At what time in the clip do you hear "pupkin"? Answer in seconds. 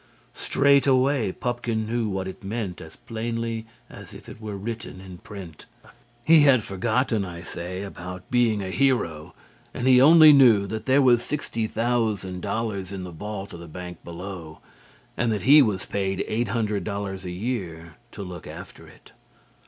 1.31-1.85